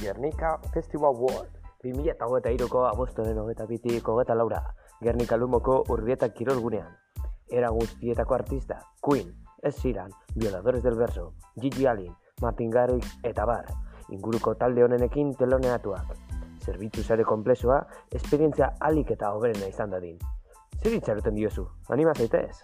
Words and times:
Gernika 0.00 0.58
Festival 0.72 1.12
World 1.14 1.48
2008ko 1.84 2.86
abostonen 2.88 3.38
hogeta 3.38 3.66
bitik 3.68 4.08
hogeta 4.08 4.34
laura, 4.34 4.62
Gernika 5.04 5.36
Lumoko 5.36 5.82
urbieta 5.92 6.28
kirolgunean. 6.32 6.88
Era 7.50 7.68
guztietako 7.68 8.34
artista, 8.34 8.78
Queen, 9.00 9.34
Ez 9.62 9.74
Ziran, 9.76 10.10
Violadores 10.34 10.82
del 10.82 10.96
Verso, 10.96 11.34
Gigi 11.60 11.86
Alin, 11.86 12.14
Martin 12.40 12.70
Garrix 12.70 13.18
eta 13.22 13.44
bar, 13.44 13.66
inguruko 14.08 14.54
talde 14.54 14.84
honenekin 14.84 15.34
teloneatuak. 15.36 16.16
Zerbitzu 16.64 17.04
sare 17.04 17.24
konplexoa, 17.24 17.82
esperientzia 18.10 18.72
alik 18.80 19.12
eta 19.16 19.34
hoberena 19.36 19.68
izan 19.68 19.92
dadin. 19.92 20.16
Zer 20.80 20.96
itxaroten 20.96 21.36
diozu, 21.36 21.66
anima 21.90 22.14
zaitez! 22.14 22.56